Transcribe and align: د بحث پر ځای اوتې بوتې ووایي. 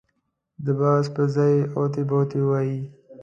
د 0.65 0.67
بحث 0.79 1.05
پر 1.15 1.23
ځای 1.35 1.53
اوتې 1.77 2.03
بوتې 2.09 2.37
ووایي. 2.41 2.79